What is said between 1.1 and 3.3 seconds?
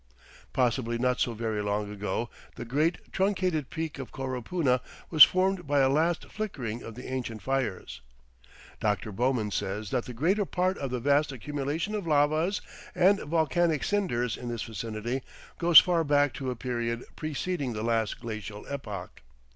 so very long ago the great